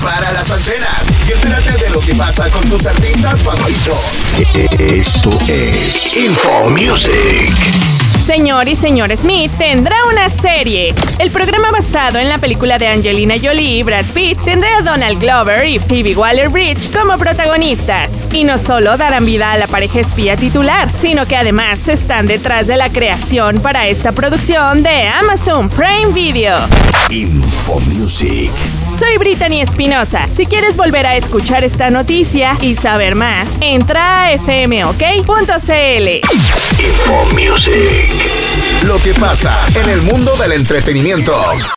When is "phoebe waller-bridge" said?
15.80-16.92